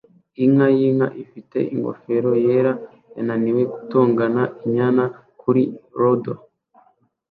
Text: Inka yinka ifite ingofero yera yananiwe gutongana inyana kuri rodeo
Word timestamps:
Inka 0.43 0.67
yinka 0.77 1.07
ifite 1.23 1.57
ingofero 1.73 2.31
yera 2.45 2.73
yananiwe 3.15 3.61
gutongana 3.73 4.43
inyana 4.65 5.03
kuri 5.41 5.63
rodeo 5.99 6.39